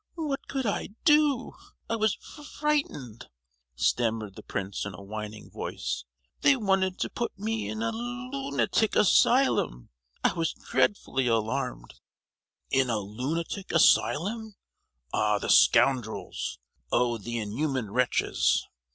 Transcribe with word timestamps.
"What 0.17 0.47
could 0.47 0.65
I 0.65 0.89
do? 1.05 1.53
I 1.87 1.95
was 1.95 2.15
fri—ghtened!" 2.15 3.27
stammered 3.75 4.35
the 4.35 4.41
prince 4.41 4.83
in 4.83 4.95
a 4.95 5.03
whining 5.03 5.51
voice: 5.51 6.05
"they 6.41 6.55
wanted 6.55 6.97
to 7.01 7.09
put 7.11 7.37
me 7.37 7.69
in 7.69 7.83
a 7.83 7.91
lu—unatic 7.91 8.95
asylum! 8.95 9.89
I 10.23 10.33
was 10.33 10.53
dreadfully 10.53 11.27
alarmed!" 11.27 11.99
"In 12.71 12.89
a 12.89 12.97
lunatic 12.97 13.71
asylum? 13.71 14.55
Ah, 15.13 15.37
the 15.37 15.49
scoundrels! 15.51 16.57
oh, 16.91 17.19
the 17.19 17.37
inhuman 17.37 17.91
wretches! 17.91 18.67